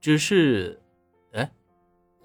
[0.00, 0.80] 只是，
[1.32, 1.52] 哎，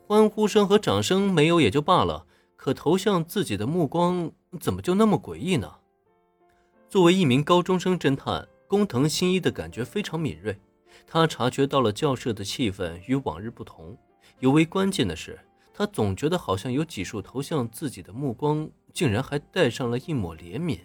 [0.07, 5.75] 欢呼声和掌声没有也就罢了，可投向自己的目光怎么就那么诡异呢？
[6.87, 10.57] 作为一名高中生侦探，工藤新一的感觉非常敏锐，
[11.05, 13.97] 他察觉到了教室的气氛与往日不同。
[14.39, 15.37] 尤为关键的是，
[15.73, 20.79] 他总觉得好像有几束投向自己的目光，竟然还带上了一抹怜悯。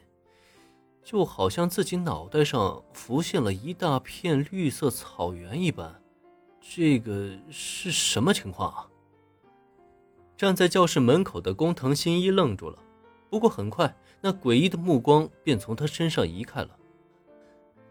[1.05, 6.00] 就好像自己脑袋上浮现了一大片绿色草原一般，
[6.61, 8.87] 这个是什么情况啊？
[10.37, 12.79] 站在教室门口的工藤新一愣住了，
[13.29, 16.71] 不过很快那诡异的目光便从他身上移开了。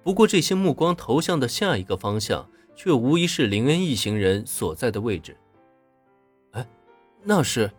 [0.02, 5.38] 不过这些目光投向的下一个方向，却无疑是林恩一行人所在的位置。
[6.52, 6.68] 哎，
[7.24, 7.70] 那是。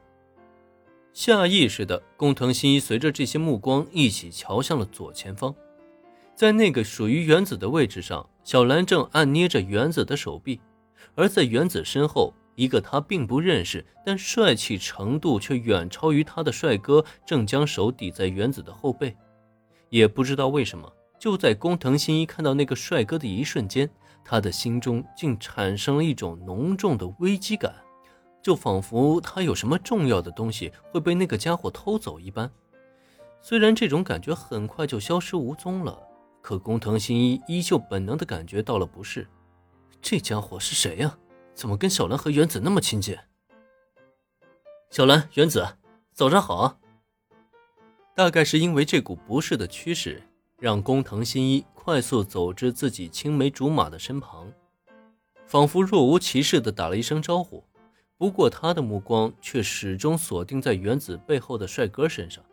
[1.13, 5.53] 下意识的，工藤新一随着这些目光一起瞧向了左前方，
[6.37, 10.61] 在那个属于原子的位置上，小兰正按捏着原子的手臂，
[11.15, 19.17] 而在原子身后，一个他并不认识但帅气程度却远超于他的帅哥正将手抵在原子的后背。
[19.89, 23.89] 也不知道为什么，就在工藤新一看到那个帅哥的一瞬间，
[24.25, 27.75] 他的心中竟产生了一种浓重的危机感。
[28.43, 32.51] 就仿佛他有什么重要的东西会被那个家伙偷走一般。
[33.43, 35.99] 虽然这种感觉很快就消失无踪了，
[36.41, 39.27] 可工藤新一依旧本能的感觉到了不适。
[40.03, 41.17] 这家伙是谁呀？
[41.55, 43.17] 怎么跟小兰和原子那么亲近？
[44.91, 45.77] 小兰、原子，
[46.13, 46.79] 早上好啊！
[48.15, 50.23] 大概是因为这股不适的趋势，
[50.59, 54.51] 让工藤新一快速走至自己青梅竹马的身旁，
[55.47, 57.63] 仿佛若无其事的打了一声招呼。
[58.17, 62.45] 不过，他的目光却始终锁定在原子背后的帅哥身上。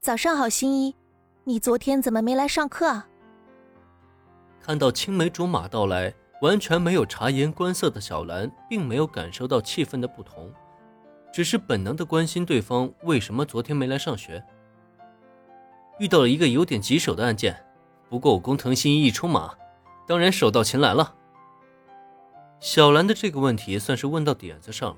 [0.00, 0.94] 早上好，新一，
[1.44, 3.08] 你昨天怎么没来上课啊？
[4.64, 10.50] 看到青梅竹马到来，完全没有察言观色的小兰，并没有感受到气氛的不同，
[11.30, 14.42] 只是本能的关心对方为什么昨天没来上学。
[15.98, 17.62] 遇到了一个有点棘手的案件，
[18.08, 19.52] 不过我工藤新一一出马，
[20.06, 21.14] 当然手到擒来了。
[22.58, 24.96] 小兰的这个问题算是问到点子上了。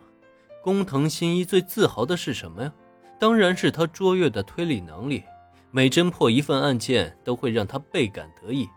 [0.63, 2.73] 工藤新一最自豪的是什么呀？
[3.19, 5.25] 当然是他卓越的推理能力。
[5.73, 8.69] 每侦破一份案件，都会让他倍感得意。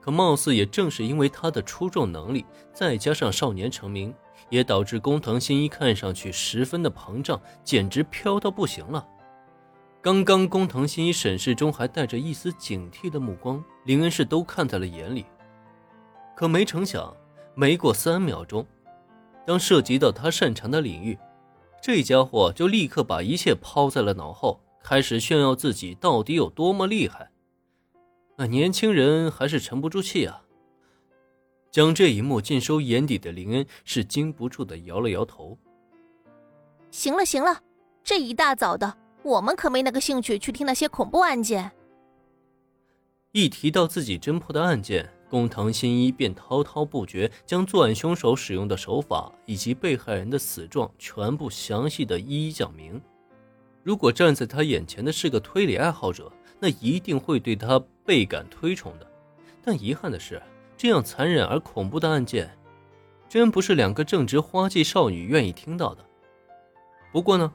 [0.00, 4.14] 可貌似也正是因为他的出众能力，再加上少年成名，
[4.48, 9.06] 也导致工藤新一看上去十分的膨胀，简直飘到不行了。
[10.00, 15.26] 刚刚工藤新一审视中还带着一丝警惕的目光，林恩是都看在了眼里。
[16.34, 17.14] 可没成想。
[17.56, 18.64] 没过三秒钟，
[19.44, 21.18] 当涉及到他擅长的领域，
[21.82, 27.28] 这家伙就立刻把一切抛在了脑后，开始炫耀自己到底有多么厉害。
[28.40, 30.40] 那年轻人还是沉不住气啊！
[31.70, 35.58] 将这一幕尽收眼底的林恩是禁不住的摇了摇头。
[36.90, 37.60] 行了行了，
[38.02, 41.70] 这一大早的，我们可没那个兴趣去听那些恐怖案件。
[43.32, 45.12] 一提到自己侦破的案件。
[45.28, 53.00] 工藤新一便滔滔不绝，将作案凶手使用的手法以及被害人的死状全部详细的一一讲明。
[53.82, 59.06] 如果站在他眼前的是个推理爱好者，那一定会对他倍感推崇的。
[59.62, 60.42] 但遗憾的是，
[60.76, 62.50] 这样残忍而恐怖的案件，
[63.28, 66.04] 真不是两个正值花季少女愿意听到的。
[67.12, 67.52] 不过呢，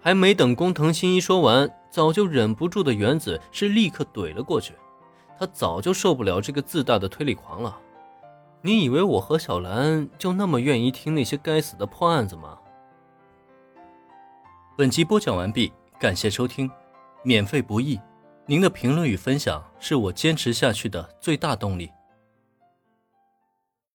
[0.00, 4.74] 还没等工藤新一说完，早就忍不住的原子是立刻怼了过去。
[5.38, 7.78] 他早就受不了这个自大的推理狂了。
[8.60, 12.58] 你以为我和小兰就那么愿意听那些该死的破案子吗？
[14.78, 16.70] 本集播讲完毕，感谢收听，
[17.24, 17.98] 免费不易，
[18.46, 21.90] 您的评论与分享是我坚持下去的最大动力。